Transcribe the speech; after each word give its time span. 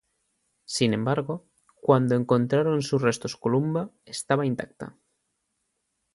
Sin 0.65 0.95
embargo, 0.95 1.45
cuando 1.75 2.15
encontraron 2.15 2.81
sus 2.81 3.03
restos 3.03 3.37
Columba 3.37 3.91
estaba 4.03 4.47
intacta. 4.47 4.97